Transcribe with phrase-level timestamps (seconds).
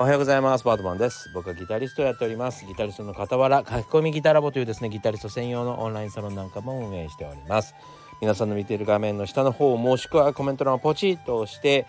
[0.00, 0.64] おはようございます。
[0.64, 1.28] バートマンです。
[1.34, 2.64] 僕はギタリストをやっております。
[2.64, 7.74] ギタリストの傍ら書き込みギタラボというですねギタリスト専用のオンラインサロンなんかも運営しております。
[8.20, 11.84] 皆さんの見ている画面の下の方もしくはコメント欄をポチッと押して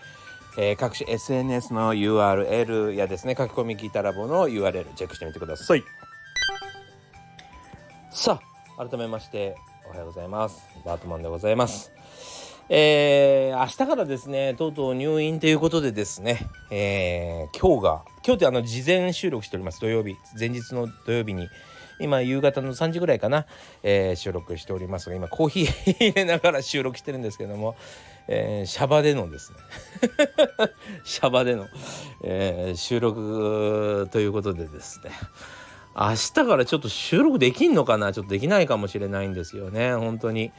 [0.58, 5.84] えー、各種 SNS の URL やですね書き込みギタラボの URL チェックしてみてください。
[8.10, 8.40] さ
[8.76, 9.54] あ改めまして
[9.86, 10.66] おはようございます。
[10.84, 11.92] バートマンでございます。
[12.72, 19.80] えー、明日からですねとうとう入院ということでですね、えー、今日が今日ってあの事前収録しております。
[19.80, 20.14] 土曜日。
[20.38, 21.48] 前日の土曜日に
[21.98, 23.46] 今夕方の3時ぐらいかな、
[23.82, 27.74] えー、収録しておりますが今コーヒー 入れながら収録してるんですけども、
[28.28, 29.58] えー、シャバでのですね。
[31.02, 31.66] シャバでの、
[32.22, 35.10] えー、収録ということでですね。
[35.96, 38.12] 明日からちょっと収録できんのかな？
[38.12, 40.52] ちょっとできないかもしれないんですよね本当に。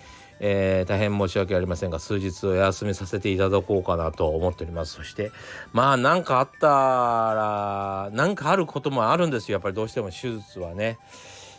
[0.43, 4.95] えー、大変申し訳ありませんが数日お休みさせていただこうかなと思っております。
[4.95, 5.31] そして
[5.71, 9.53] まあ何かあったら何かあることもあるんですよ。
[9.53, 10.97] やっぱりどうしても手術はね。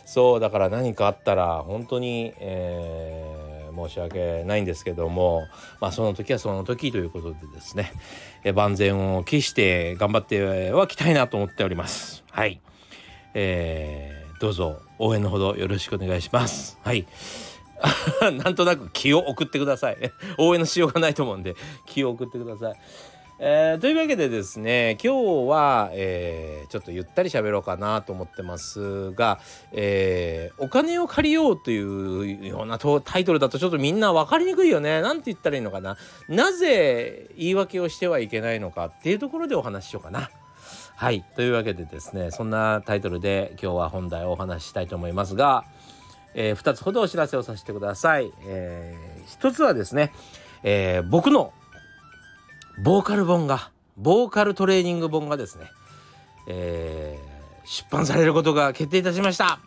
[0.05, 5.47] そうだから何かあったら本当に、えー、申し訳ないんですけども
[5.79, 7.93] まあその時はその時ということでですね、
[8.43, 12.25] えー、万全を期して頑張ってはきたいなと思っております。
[12.31, 12.59] はい。
[13.33, 16.77] えー、どうぞ応援のほどよろしくお願いします。
[16.83, 17.07] はい。
[18.43, 19.97] なんとなく気を送ってください。
[20.37, 22.75] 応援のしようがないと思うんで、気を送ってください。
[23.39, 29.39] えー、というわけでですね今日は、えー、ちょっとゆったり喋ろうかなと思ってますが、
[29.73, 35.97] えー、お金を借りようというようなタイトルだとちょっとみんな分かりにくいよねなんて言ったらいいのかな
[36.29, 40.29] なぜ言い訳をしてはいけないのかっていうところでお話ししようかな。
[40.95, 45.65] はいというわけでですねそんなタイトルで今日は本題をお話ししたいと思いますが。
[46.35, 48.31] えー、2つほどお知らせをさせてください。
[48.45, 50.11] えー、1つはですね、
[50.63, 51.53] えー、僕の
[52.83, 55.65] ボーカル本がボーカルトレーニング本がですね、
[56.47, 59.59] えー、出版されることが決定いたしました。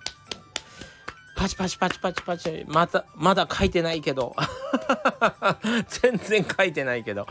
[1.36, 2.64] パチパチパチパチパチ。
[2.66, 4.34] またまだ書いてないけど。
[5.88, 7.26] 全然書いてないけど、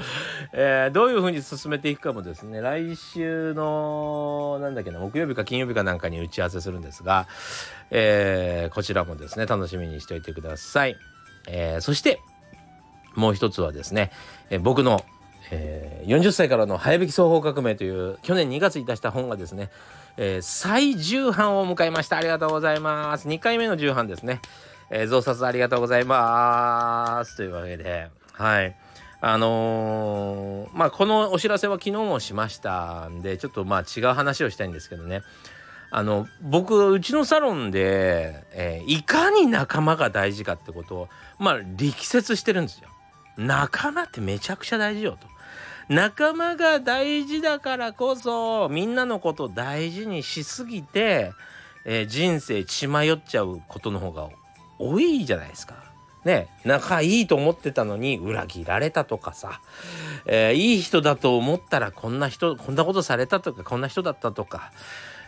[0.53, 2.61] えー、どういうふうに進めていくかもですね。
[2.61, 7.27] 来週のなんだっけな木曜日か金曜日かなんかに打ち合わせするんですが、
[7.89, 10.97] えー、こちらもですね楽しみにしておいてください、
[11.47, 12.19] えー、そして
[13.16, 14.11] もう一つはですね、
[14.49, 15.03] え僕の
[15.51, 19.69] えー、40歳からの早引き双方革命という去年2月に出した本がですね、
[20.17, 22.17] えー、再重版を迎えました。
[22.17, 23.28] ありがとうございます。
[23.28, 24.41] 2回目の重版ですね、
[24.89, 27.38] えー、増刷ありがとうございます。
[27.38, 28.75] というわけではい。
[29.22, 35.22] あのー、まあこのお知らせは昨日もしましたんでちょっとまあ違う話をしたいんですけどね。
[35.91, 42.89] あの僕うちのサロンで、えー、いかに仲間が大事かってことをまあ力説してるんですよ。
[43.38, 45.34] 仲間ってめちゃくちゃ大事よと。
[45.90, 51.31] 仲間が大事だからこそみんなのこと大事にしすぎて、
[51.85, 54.29] えー、人生血迷っちゃうことの方が
[54.79, 55.75] 多いじゃないですか。
[56.23, 59.62] ね、仲いいと思ってたのに裏切られたとかさ、
[60.25, 64.72] えー、いい人だと思ったらこんな人こんなことされたとかこんな人だったとか、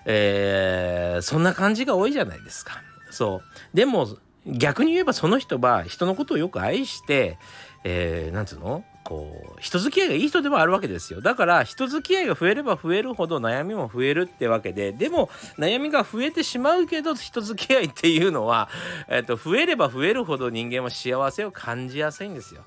[0.06, 2.82] えー、そんな感じが多いじゃないですか。
[3.12, 3.44] そ
[3.74, 4.08] うでも
[4.48, 7.38] 逆に言えばその人は人のことをよく愛して、
[7.84, 8.84] えー、なんつうの？
[9.08, 11.22] こう人付き合いがいい人でもあるわけですよ。
[11.22, 18.68] だから人付き合いが増えれば増えるほど悩みも増えるってわけででも悩みが増えてしまうけど人付き合いっていうのは、
[19.08, 22.64] えー、と増えれば増えるほど人間は幸せを感じやすいんですよ。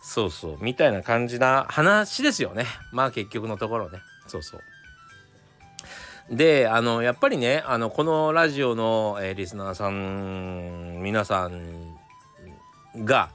[0.00, 0.58] そうそう。
[0.60, 2.66] みたいな感じな話ですよね。
[2.92, 3.98] まあ結局のところね。
[4.28, 4.60] そうそう。
[6.30, 11.75] であのやっぱりねあのこのラジオの、えー、リスナーさん皆さん
[13.04, 13.30] が、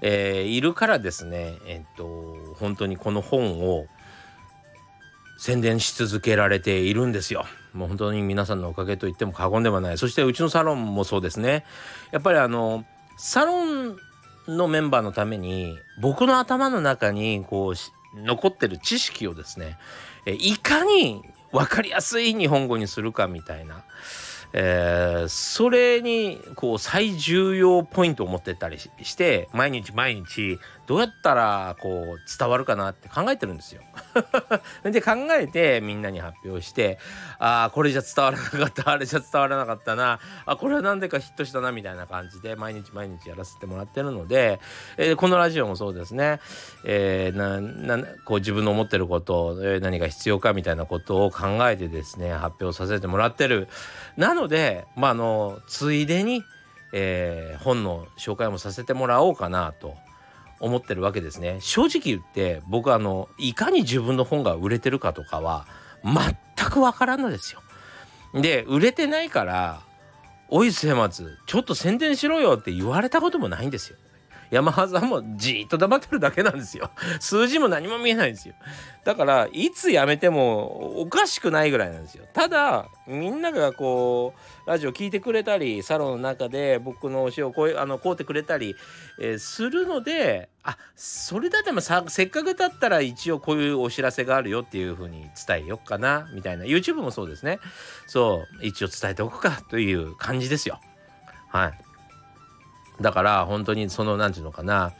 [0.00, 3.86] えー、いるからですねえっと本当にこの本を
[5.38, 7.44] 宣伝し続けられているんですよ。
[7.72, 9.98] もう本当に皆さんのおかげと言っても過言ではない。
[9.98, 11.64] そしてうちのサロンもそうですね。
[12.12, 12.84] やっぱりあの
[13.18, 13.96] サロン
[14.46, 19.78] のメンバーのために僕の頭の中にこう残ってる知識をですね
[20.26, 21.22] えいかに
[21.52, 23.84] 分かりやすい日本語にするかみたいな
[24.56, 33.82] えー、それにこう最重要ポイントを持ってったりして毎日毎日どうやったらこう伝わるかなって考えてるんですよ。
[34.84, 36.98] で考えてみんなに発表して
[37.38, 44.60] ああこれじゃ伝わらなかったあれじゃ伝わらなかったなあこれは何でかヒットしたなみたいな感じで毎日毎日やらせてもらってるので、
[44.96, 46.40] えー、このラジオもそうですね、
[46.84, 53.68] えー、ななこう自分の思ってること、えー、何が必要かみたいなことを考えてですね発表させてもらってる。
[54.16, 56.42] なのでまああのついでに、
[56.92, 59.94] えー、本の紹介もさせてもらおうかなと。
[60.64, 65.66] 思ってるわけですね正直言って僕あのいかに自分の本が売れてるかとかは
[66.02, 67.60] 全くわからんのですよ。
[68.34, 69.82] で売れてないから
[70.48, 73.98] 「おい末松ちょっと宣伝しろよ」って言われたこともないんですよ。
[74.50, 76.90] ヤマハさんもじーっと黙ってるだけなんですよ。
[77.20, 78.54] 数字も何も見えないんですよ。
[79.04, 82.24] だからいつ辞めてもおかしくないぐらいなんですよ。
[82.32, 84.34] ただみんながこ
[84.66, 88.76] うラジオ聞いてくれたりサロンの中で僕の推しをこうあの買うてくれたり、
[89.20, 97.60] えー、するのであそれだってもさせっかくだったら一応こういうお知らせがあるよっていう風に伝えよっかなみたいな YouTube もそうですね
[98.06, 100.80] そう一応伝えておくかという感じですよ
[101.48, 101.83] はい
[103.00, 104.92] だから本当にその何て言うのかな。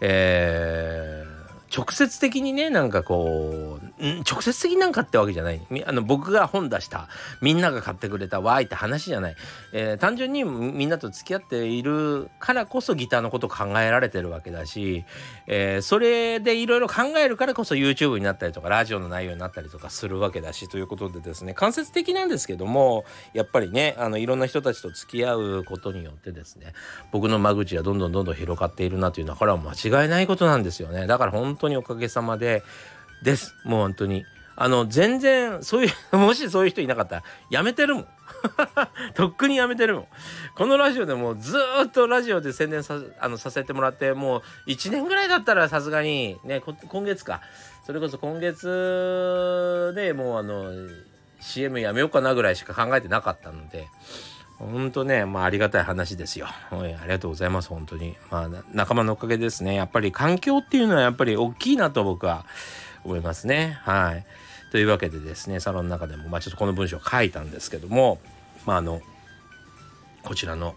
[0.00, 1.39] えー
[1.74, 5.60] 直接的にねなんかこう直接的なんかってわけじゃない。
[5.86, 7.08] あの僕が本出した
[7.40, 9.36] みんなが買ってくれたわいって話じゃない、
[9.72, 15.04] えー、単純にみんなと付き合っているからこそギターのこと考えられてるわけだし、
[15.46, 26.72] えー、それでいろいろ考えるからこそ YouTube になったりとかラジオの内容になったりとかするわけだしということでですね間接的なんですけどもやっぱりねあのいろんな人たちと付き合うことによってですね
[27.12, 31.06] 僕の間口はどんどんどんどん広がっているなというのはこれは間違いないことなんですよね。
[31.06, 32.62] だから本当におかげさまで
[33.22, 33.54] です。
[33.64, 34.24] もう本当に。
[34.62, 38.08] あの全然そういう もしそういう人いなかったらやめてるもん。
[39.14, 40.06] とっくにやめてるもん。
[40.54, 47.40] このラジオでもずっとラジオで宣伝さあのさせてもらってもう1年ぐらいだったらさすがにね今月か。
[47.86, 50.70] それこそ今月でもうあの
[51.40, 53.88] CM やめようかなぐらいしか考えてなかったので。
[54.60, 56.46] 本当ね、まあありがたい話ですよ。
[56.70, 58.16] ありがとうございます、本当に。
[58.30, 59.74] まあ仲間のおかげですね。
[59.74, 62.44] やっぱり環境っていうのはやっぱり大きいなと僕は
[63.02, 63.78] 思いますね。
[63.82, 64.26] はい。
[64.70, 68.20] というわけでですね、サロンの中でも、まあちょっとこの文章を書いたんですけども、
[68.66, 69.00] まああの、
[70.22, 70.76] こちらの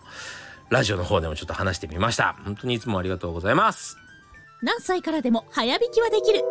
[0.69, 2.37] ラジオの方でもちょっと話してみました。
[2.45, 3.97] 本当にいつもありがとうございます。
[4.61, 6.41] 何歳からでも早弾きはできる。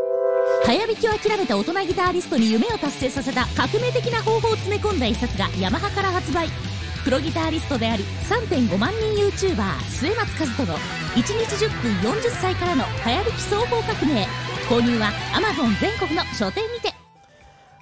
[0.65, 6.82] 早弾きを諦めた大人ギタリストに夢を達成させた革命的な方法を詰め込んだ一冊がヤマハから発売。
[7.05, 11.33] プロギタリストであり3.5万人 YouTuber 末松和人の1日
[11.67, 14.27] 10分40歳からの流行り基双方革命。
[14.69, 16.95] 購入は Amazon 全国の書店にて。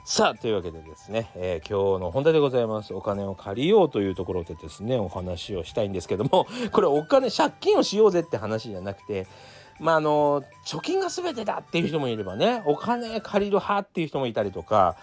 [0.06, 2.94] さあというわけでですね、えー、今日の本題でございます。
[2.94, 9.26] お金を借りようというところでですねお話をしたいんですけども これお金借金をしようぜって話じゃなくて
[9.78, 14.96] まああの貯金が全てだっていう人もいればねお金借りる派っていう人もいたりとか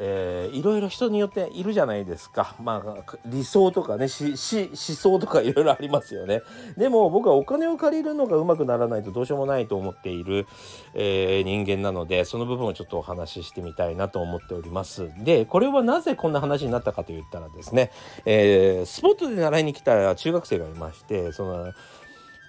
[0.00, 2.54] えー、いろいろ人によっているじゃないですか。
[2.62, 6.42] まあ、理想とかね、思想とかいろいろありますよね。
[6.76, 10.46] でも僕はお金を借りるのがうまくならないとどうしようもないと思っている、
[10.94, 15.10] えー、人間なので、その部分をちょっとお話ししてみたいなと思っております。
[15.24, 17.90] で、これはなぜこんな話になったかと言ったらですね、
[18.24, 21.72] えー、スポットで習いに来た中学生がいまして、その、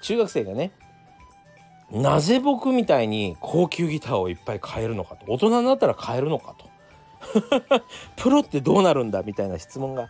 [0.01, 0.71] 中学生がね、
[1.91, 6.69] なぜ僕みたいに高級ギターをいっぱい買えるのかと大人になったら買えるのかと
[8.17, 10.09] プロってどうなるんだみたいな質問が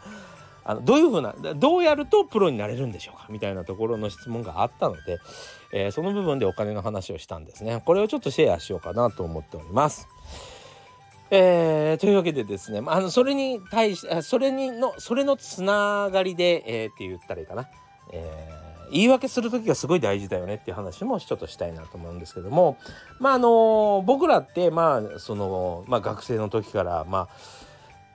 [0.64, 3.26] あのどういうふうなどうやるとプロになれるんでしょうか？
[3.30, 5.20] みたいなところの質問があったので、
[5.74, 7.82] えー、その部分でお金の話をしたんですね。
[7.86, 10.08] これをちょっとシェアしようかなと思っております。
[11.32, 17.70] えー、というわけでですねあのそれに対しそれにのそれのつながりで、えー、って言ったらいいかな、
[18.12, 22.78] えー言い訳する時がすごい大事だよねっていう話もちょっとしたいなと思うんですけども。
[23.20, 27.28] まああの僕らってまあその、まあ、学生の時からまあ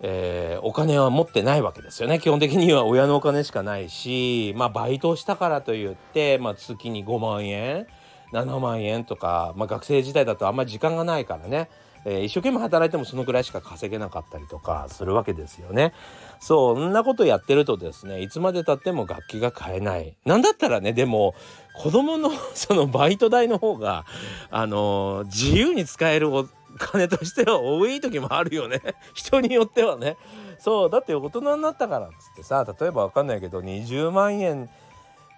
[0.01, 2.19] えー、お金は持ってないわけですよね。
[2.19, 7.87] 基本的には親のお金しかないしまあバイトをしたからといって、まあ、月に5万円
[8.33, 11.71] 7万円とか、まあ、学生時代だとあんまり時間がないからね。
[12.05, 15.93] えー、一生懸命働いてもそのぐらいしか稼げなかったりとかするわけですよね。
[16.41, 20.17] そんなことやってるとですねいつまでたっても楽器が買えない。
[20.25, 21.35] なんだったらねでも
[21.75, 24.05] 子供の そのバイト代の方が
[24.51, 26.47] あのー、自由に使えるお
[26.79, 28.81] 金としては多い時もあるよね
[29.15, 30.17] 人によってはね。
[30.59, 34.71] そうだって大人になったからっつってさ例えば分かんないけど20万円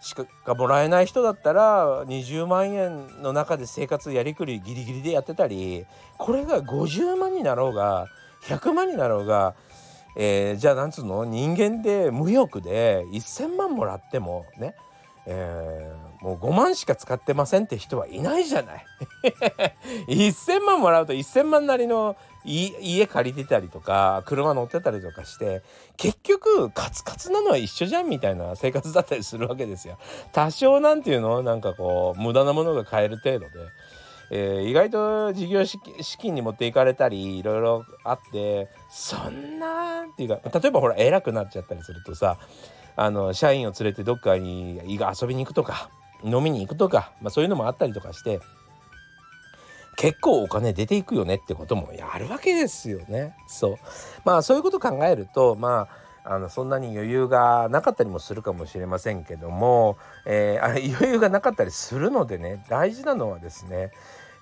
[0.01, 5.87] しかもらえない人だったら20万円の中で生活やりくりギリギリでやってたり
[6.19, 8.07] これが50万になろうが
[8.45, 9.55] 100万になろうが、
[10.17, 11.25] えー、じゃあなんつうの？
[11.25, 14.75] 人間で無欲で1,000万もらってもね、
[15.27, 18.85] えー、もう5万しか使ってませんって人はいないじゃない。
[20.09, 25.63] 1,000万もらうと1,000万なりの家借りてたりとか車乗ってたりとかして
[25.97, 29.99] 結局カツカツなのは一緒じゃんみたいな生活だったりするわけですよ。
[30.33, 33.51] 多少なんていうのなんかこう無駄なものが買える程度で。
[34.29, 35.79] えー、意外と事業資
[36.19, 42.37] 金に持っていかれたりいろいろあってそんなっていうか例えばほら偉くなっちゃったりするとさ
[42.97, 45.91] あの社員を連れてどっかに遊びに行くとか
[46.25, 48.41] 飲みに行くとか、まあ、そういうのもあったりとかして
[49.97, 53.35] 結構お金出ていくよねってこともやるわけですよね。
[53.47, 53.77] そう
[54.25, 55.89] まあそういうこと考えるとま
[56.25, 63.91] ああのそんなに余裕がなかったりもするかもしれませんけども、えー、あ余裕がなかったりするのでね大事なのはですね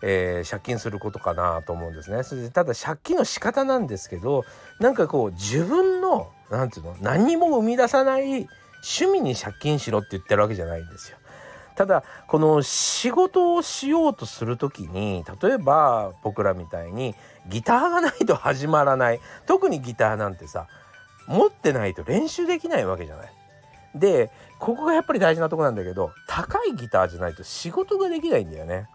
[0.07, 2.23] えー、借金することかなと思うんですね。
[2.25, 4.45] それでただ借金の仕方なんですけど
[4.79, 8.47] なんかこう自分の何て言うの何も生み出さない
[8.85, 11.17] 趣味に借金しろって言ってるわけじゃないんですよ。
[11.77, 17.15] ただこの仕事をしようとする時に例えば僕らみたいに
[17.49, 19.21] ギターがないと始まらない。
[19.47, 20.69] 特にギターなんてさ
[21.27, 23.33] 持ってないと練習できないわけじゃない。
[23.95, 28.89] でここがやっぱり大事なとこなんだけど高いギターじゃないと仕事ができないんだよね。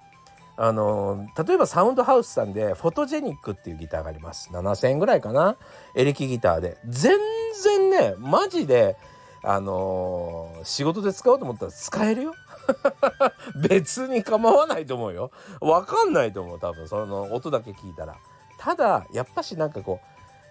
[0.58, 4.50] あの例えばサウンドハウスさんでフォトジェニックっていうギターがあります。
[4.52, 5.58] 7000円ぐらいかな。
[5.96, 6.78] エレキギターで。
[6.86, 7.18] 全
[7.64, 8.98] 然ねマジで
[9.42, 12.34] あの、仕事で使おうと思ったら使えるよ。
[13.56, 15.32] 別に構わないと思うよ。
[15.62, 16.88] わかんないと思う多分。
[16.88, 18.16] その音だけ聞いたら。
[18.58, 20.00] ただやっぱしなんかこ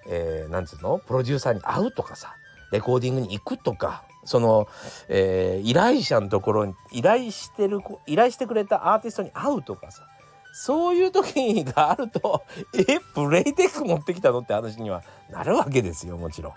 [0.07, 0.99] う、えー、なんつうの？
[0.99, 2.35] プロデューサーに会うとかさ。
[2.71, 4.05] レコーディングに行くとか。
[4.25, 4.69] その、
[5.09, 10.07] えー、依頼者のところに依頼してる依頼してくれたアーティストに会うとかさ。
[10.53, 12.43] そういう時があると
[12.75, 13.01] え？
[13.15, 14.41] プレイテック持ってきたの？
[14.41, 16.53] って話にはなるわけですよもちろん。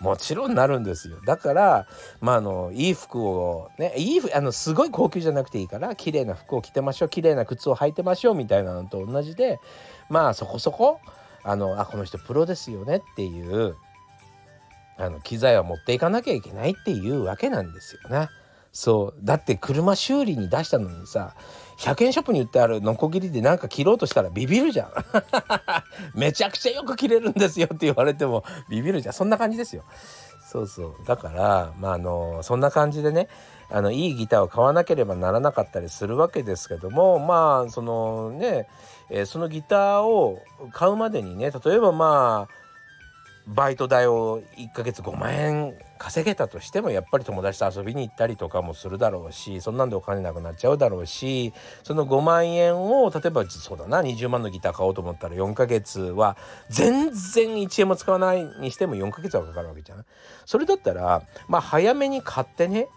[0.00, 1.86] もちろんなるんですよだから
[2.20, 9.58] まああのいい服をねいいあのすごい高級じゃなくていいから綺麗な服を着てましょう綺麗な靴を履いてましょうみたいなのと同じで
[10.08, 11.00] まあそこそこ
[11.42, 13.76] あのあこの人プロですよねっていう
[14.98, 18.28] あの機材は持っていかなきゃいけないっていうわけなんですよね。
[18.72, 21.34] そうだって車修理に出したのにさ
[21.78, 24.92] 100円ショップに売ってあるノコギリでなんか切ろうとしたらビビるじゃん。
[26.18, 29.14] めちゃくちゃよく切れるんですよって言われてもビビるじゃん。
[29.14, 29.84] そんな感じですよ。
[30.40, 31.06] そうそう。
[31.06, 33.28] だからまああのそんな感じでね
[33.70, 38.66] あのいいギターを買わなければならなかったりするわけですけどもまあそのね、
[39.10, 40.42] えー、そのギターを
[40.72, 42.67] 買うまでにね例えばまあ
[43.48, 56.36] バイト代を1ヶ月5万円稼げたとしてもやっぱり友達と遊びに行ったりとかもするだろうしそんなんでお金なくなっちゃうだろうしその5万円を例えばそうだな20万のギター買おうと思ったら4ヶ月は
[56.68, 60.04] 全然1円も使わないにしても4ヶ月はかかるわけじゃん。
[60.44, 62.88] それだったらまあ早めに買ってね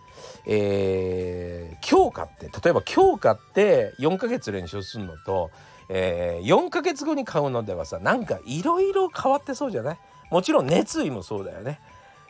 [0.45, 5.49] えー、今日買って例えば今日買って4ヶ月練習するのと、
[5.89, 9.97] えー、4ヶ月後に買うのではさなんかいろいろ変わってそうじゃない？
[10.31, 11.79] もちろん熱意もそうだよね。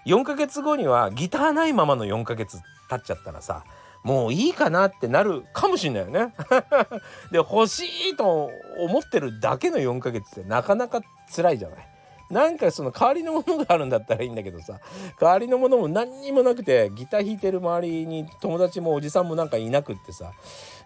[0.05, 2.58] 4ヶ月後にはギターないままの4ヶ月
[2.89, 3.63] 経っちゃったらさ
[4.03, 6.34] もういいかなってなるかもしんないよね。
[7.31, 11.01] で欲しいと思ってるだけの4ヶ月ってなかなか
[11.34, 11.88] 辛いじゃない。
[12.31, 14.79] なんかその代わりのものがあるんだったらいいんだけどさ
[15.20, 20.31] 代わりのものも何にもなくてギター弾いてる周りに友達もおじさんもなんかいなくってさ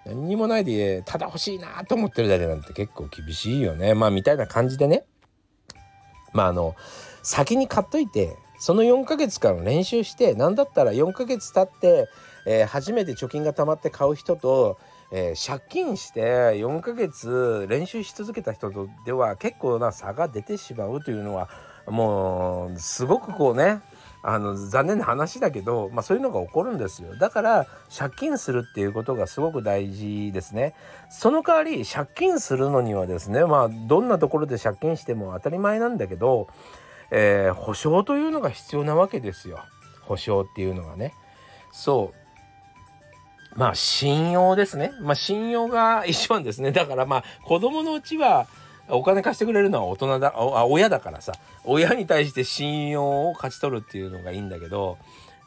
[0.07, 3.93] 何にもないでただ欲しいなと思ってるだけなんて結構厳しいよね。
[3.93, 5.05] まあみたいな感じでね。
[6.36, 6.75] まああの
[7.24, 12.08] 先に買っといてその4ヶ月間練習して何だったら4ヶ月経って、
[12.46, 14.77] えー、初めて貯金がたまって買う人と、
[15.12, 21.50] えー、借金して4ヶ月練習し続けた人とでは結構な差が出てしまうというのは
[21.88, 23.82] もうすごくこうね
[24.27, 27.15] あの残念な話だけど、まあ、そういうのが起こるんですよ。
[27.15, 30.74] だから借金するっていうことがすごく大事ですね。
[31.10, 36.48] その代わり借金するのにはですねまあどんなところで借金しても当たり前なんだけど
[37.12, 39.60] えー、保証というのが必要なわけですよ。
[40.01, 41.13] 保証っていうのがね。
[41.72, 42.13] そ
[43.55, 43.60] う。
[43.60, 44.91] まあ信用ですね。
[45.01, 46.72] まあ信用が一番ですね。
[46.72, 48.48] だからまあ子供のうちは
[48.89, 54.98] お金貸してくれるのは大人だあ親だからさ親に対して信用を勝ち取るっていうのがいいんだけど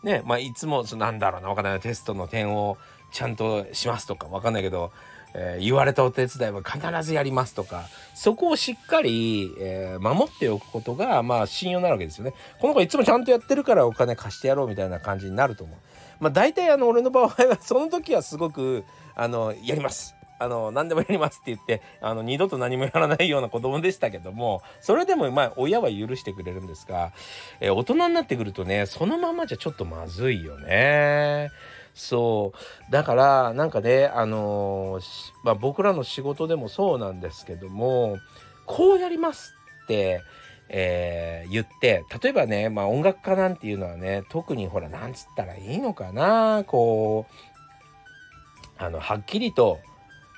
[0.02, 2.78] ねまあいつもなんだろうな分かんないテストの点を
[3.12, 4.92] ちゃんとしますとか分かんないけど
[5.34, 12.34] えー、言われたお手伝いは必ずやりますとかそこをしっかり、えー、守っておくことがまあ信用なわけですよね。
[12.60, 15.76] この子いつもちゃんとやってるからお金貸してやろうみたいな感じになると思う。
[16.20, 27.12] まあ大体あの俺の場合はその時はすごくあのやりますあの何でもやりますって言ってあの二度と何もやらないような子供でしたけどもそれでもまあ親は許してくれるんですが、
[27.60, 31.50] えー、大人になってくるとねそのままじゃちょっとまずいよね。
[31.94, 32.52] そ
[32.88, 38.18] うだからなんかねあのー、まあ、僕らの仕事でもそうなんですけども
[38.66, 39.52] こうやります
[39.84, 40.22] って、
[40.68, 49.80] えー、言って例えばね、まあ、音楽家なんていうのはね特にほらなんつったらいいのかなこうあのはっきりと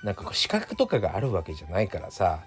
[0.05, 2.41] なんかこう資格とかがあるわけじゃないからさ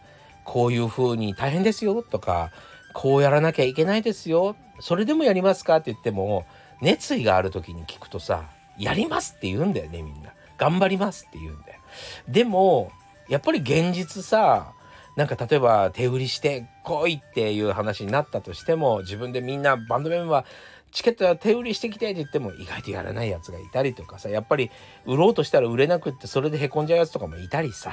[0.43, 2.51] こういう風に大変ですよとか
[2.93, 6.45] こうやらなきゃいけないですよそれでもやりますかって言っても
[6.81, 8.45] 熱意がある時に聞くとさ
[8.77, 10.33] やりますって言うんだよねみんな。
[10.57, 11.79] 頑張りますって言うんだよ。
[12.27, 12.91] でも
[13.29, 14.73] やっぱり現実さ
[15.15, 20.45] なんか例えば手売りして来いっていう話になったとしても自分でみんなバンドメンバー
[20.93, 24.69] チケットは手売りしてきてって言っても意外とやらないやつがいたりとかさやっぱり
[25.05, 27.91] 売ろうとしたら売れなくってそれでへこんじゃうやつとかもいたりさ。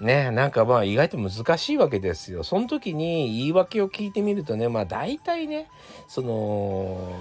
[0.00, 2.44] ねなんかまあ意外と難しいわけですよ。
[2.44, 5.68] その時に言い訳を聞いてみるとねまあ大体ね
[6.06, 7.12] その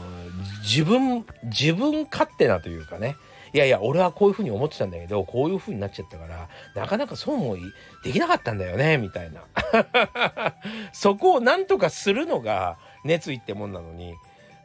[0.62, 3.16] 自分自分勝手なというかね。
[3.54, 7.56] いやいや俺はこういうふうに思ってたんだけどこういうふうになっちゃったからなかなかそうも
[8.04, 9.42] できなかったんだよねみたいな。
[10.92, 14.14] そこをなんとかするのが熱意ってもんなのに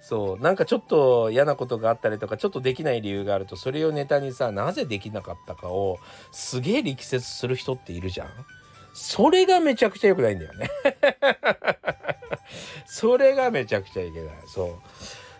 [0.02, 0.42] そう。
[0.42, 5.98] なんかちょっと嫌なことがあったりとかちょっとできない理由があるとそれをネタにさなぜできなかったかを
[6.32, 8.28] すげえ力説する人っているじゃん。
[8.92, 10.70] それがめちゃくちゃ良くないんだよね。
[12.84, 14.34] それがめちゃくちゃいけない。
[14.46, 14.70] そう。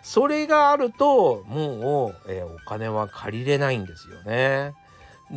[0.01, 4.73] それがあるともう、えー、お金は借りれないんですよね。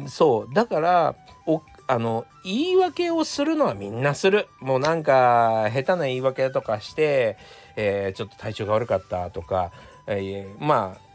[0.06, 0.54] そう。
[0.54, 1.16] だから
[1.46, 4.46] おあの言い訳をするのはみんなする。
[4.60, 7.36] もうなんか下手な言い訳とかして
[7.76, 9.70] えー、ちょっと体調が悪かったとか、
[10.06, 11.06] えー、まあ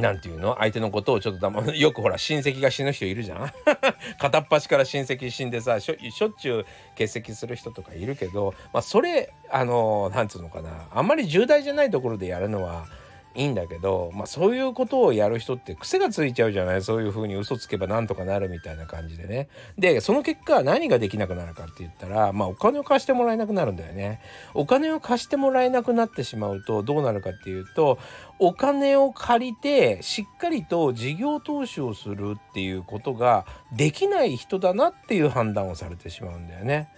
[0.00, 0.56] なんていうの？
[0.58, 3.52] 相手のことをちょっとだよくほら親戚が死ぬ人いるじゃん。
[4.18, 5.96] 片っ端から親戚死んでさしょっ
[6.38, 10.88] ちゅう欠席する人とかいるけど、まあ、それあのなんつうのかな。
[10.90, 12.86] あんまり重大じゃないところでやるのは
[13.34, 16.82] いいんだけど、まあ、そういうことをやる人って癖がついちゃうじゃない？
[16.82, 19.48] そういうふうに嘘つけばなんとかなるみたいな感じでね。
[19.78, 24.20] でその結果何ができなくなるかって言ったら、まあ、お金を貸してもらえなくなるんだよね。
[24.54, 27.98] お金を貸してもらえなくなってしまうとどうなるかっていうと
[28.38, 36.88] お金を借りてしっかりと事業投資をするっていうことができない人だなっていう判断をされてしまうんだよね。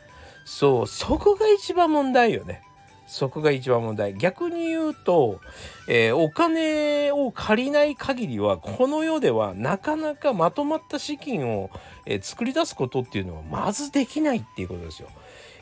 [0.45, 2.63] そうそこが一番問題よね。
[3.07, 5.41] そこが一番問題逆に言うと、
[5.89, 11.71] えー、お金を借りない限りはこの世ではなかなかまとまった資金を、
[12.07, 15.09] えー、作り出すことっていうのはまずできないっていうことですよ。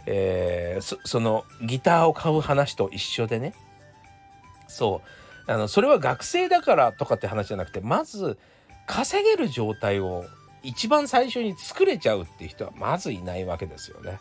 [0.06, 3.54] えー、そのギターを買う話と一緒でね
[4.66, 5.00] そ
[5.46, 8.38] うあのそれは学生だからとかって話じゃなくてまず
[8.86, 10.24] 稼げる状態を
[10.62, 14.18] 一番最初に作れちゃうっていう人はまずいないわけですよね。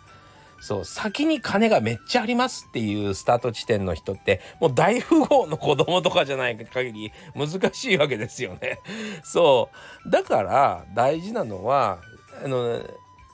[0.61, 8.79] そう、先に金がめっちゃありますっていうスタート地点の人って、もう大富豪の子供とかじゃない限り難しいわけですよね。
[9.25, 9.69] そ
[10.05, 10.09] う。
[10.09, 11.99] だから大事なのは、
[12.45, 12.79] あの、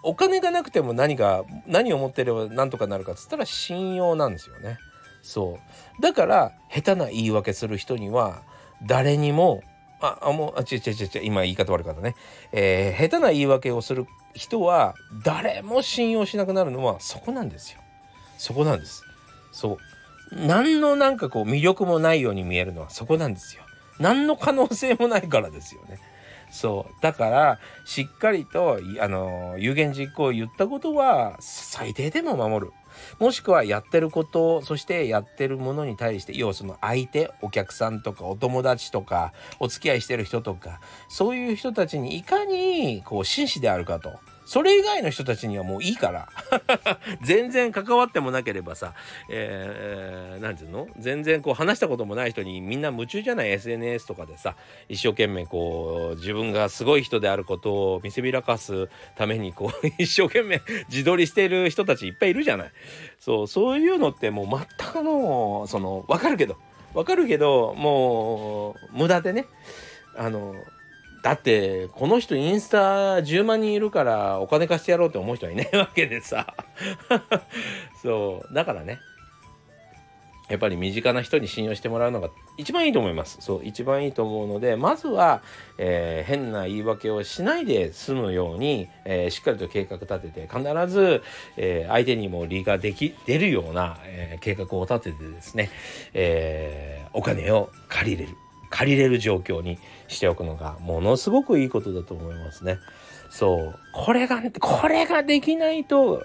[0.03, 4.77] お金がなくても何が、何を持ってれば何とかなるかっつったら信用なんですよね。
[5.21, 5.59] そ
[5.99, 6.01] う。
[6.01, 8.41] だから、下手な言い訳する人には、
[8.85, 9.63] 誰にも
[9.99, 12.15] あ、あ、もう、あ、違う違う違う、今言い方悪かったね。
[12.51, 14.05] えー、下手な言い訳をする
[14.37, 17.79] 人は、誰も信用しなくなるのはそこなんですよ。
[18.37, 19.03] そこなんです。
[19.51, 19.77] そう。
[20.31, 23.63] 何のなんかこう魅力もないように見えるのはそこなんですよ。
[23.99, 25.99] 何の可能性もないからですよね。
[26.51, 27.01] そう。
[27.01, 32.73] だから、しっかりと、あの、有言実行を言ったことは、最低でも守る。
[33.19, 40.79] もしくはやってることそしてやってるものに対して要はその相手お客さんとかお友達とかお付き合いしてる人とか
[41.09, 44.13] そういう人たちにいかにこう真摯であるかと。
[44.47, 46.29] それ以外の人たちにはもういいから。
[47.21, 48.93] 全然関わってもなければさ、
[49.29, 50.87] えー、なんていうの？
[50.97, 54.55] 全然こう話したこともない人にみんな夢中じゃない？SNS とかでさ
[54.87, 62.71] 一生懸命こう自分がすごい人であることを見せびらかすためにこう 一生懸命自撮りしている人たちいっぱいいるじゃない？
[63.19, 66.55] そうそういうのってもう全くのその分かるけど。
[66.93, 69.45] 分かるけどもう無駄でね。
[70.15, 70.55] あの
[71.27, 76.55] だってこの人インスタ10万人いるからお金貸してやろうって思う人はいない わけでさ
[78.01, 78.97] そうだからね
[80.47, 83.39] やっぱり身近な人に信用してもらうのが一番いいと思います。
[83.41, 85.41] そう、一番いいと思うので、まずは、
[85.77, 91.21] えー、変な言い訳をしないで済むように、えー、しっかりと計画立てて、必ず、
[91.57, 95.69] えー、相手にも利ができ、出るような、え計画を立ててですね、
[96.13, 98.37] えお金を借りれる。
[98.69, 102.79] 借りれる状況にしておくのがものすごくいいことだと思いますね。
[103.29, 106.23] そうこれがこれができないと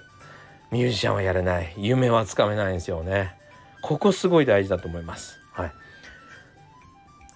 [0.70, 3.34] ミュージシャンはやれない夢はつかめないんですよね。
[3.82, 5.40] ここすごい大事だと思います。
[5.52, 5.72] はい。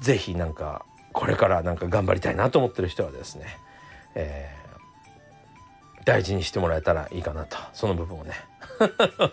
[0.01, 3.59] ぜひなんかこれからなんか頑張りたいなと思ってる人はですね、
[4.15, 8.33] えー、大事にしてもらえたらいいかなとその部分をね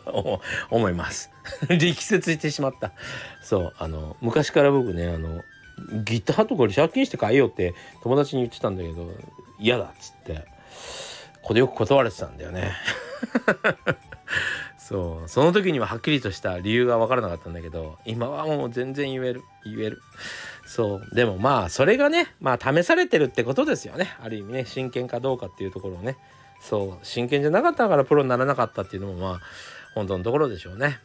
[0.71, 1.29] 思います
[1.69, 2.93] 力説してしまった
[3.41, 5.43] そうあの昔から僕ねあの
[6.03, 9.11] ギターとか借金して買えよって友達に言ってたんだけど
[9.59, 10.53] 嫌だっつって。
[11.43, 12.71] これよく断れてたんだよね。
[14.77, 15.29] そう。
[15.29, 19.43] その時にははっきりとした理由が分からなかったんだけど今はもう全然言える。
[19.65, 20.01] 言える。
[20.65, 21.15] そう。
[21.15, 24.15] でもまあそれがねまあ試されてるってことですよね。
[24.21, 26.17] ある意味ね真剣かどうかっていうところをね。
[26.61, 27.05] そう。
[27.05, 29.41] 真剣じゃなかったからプロにならなかったっていうのもまあ
[29.95, 30.99] 本当のところでしょうね。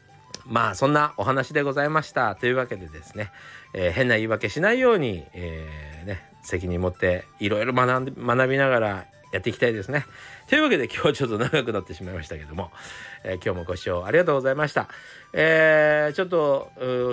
[0.48, 3.30] まあそんなお話でございましたというわけでですね、
[3.74, 10.06] えー、変な言い訳しないように、えー、ね、責任持っていろいろ学びながらやっていきたいですね。
[10.48, 12.70] というわけで今日はちょっと長くなってしまいましたけども、
[13.24, 14.88] えー、今日もご視聴ありがとうございました。
[15.34, 16.70] えー、ちょっと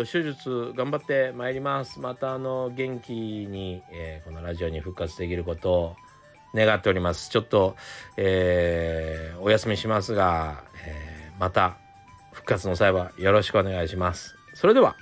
[0.10, 2.00] 手術頑張ってまいります。
[2.00, 5.96] またあの元気に、えー、このラジオに復活できることを
[6.54, 7.30] 願っております。
[7.30, 7.76] ちょっと、
[8.16, 11.76] えー、お休みしますが、えー、また
[12.36, 14.36] 復活の際はよろしくお願いします。
[14.54, 14.98] それでは